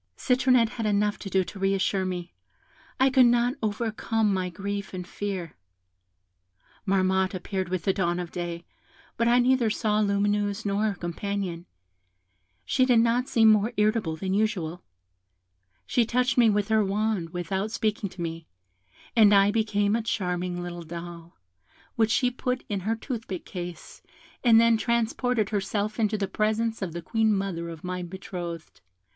[0.17, 2.33] Citronette had enough to do to re assure me;
[2.99, 5.55] I could not overcome my grief and fear.
[6.87, 8.65] Marmotte appeared with the dawn of day,
[9.15, 11.67] but I neither saw Lumineuse nor her companion;
[12.65, 14.81] she did not seem more irritable than usual;
[15.85, 18.47] she touched me with her wand without speaking to me,
[19.15, 21.37] and I became a charming little doll,
[21.95, 24.01] which she put in her toothpick case,
[24.43, 28.81] and then transported herself into the presence of the Queen mother of my betrothed.